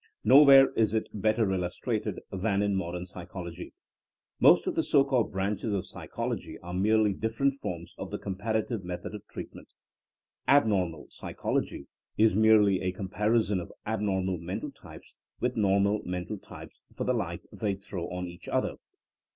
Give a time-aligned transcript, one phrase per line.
[0.23, 3.71] Nowhere is it better illustrated than in mod ern psychology.
[4.39, 8.83] Most of the so called branches of psychology are merely different forms of the comparative
[8.83, 9.67] method of treatment.
[10.13, 11.85] *' Ab normal psychology'^
[12.17, 17.43] is merely a comparison of abnormal mental types with normal mental types for the light
[17.51, 18.77] they throw on each other.